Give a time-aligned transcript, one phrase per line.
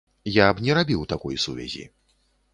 [0.37, 1.87] Я б не рабіў такой сувязі.